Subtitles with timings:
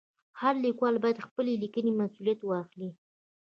[0.41, 2.89] هر لیکوال باید د خپلې لیکنې مسؤلیت واخلي.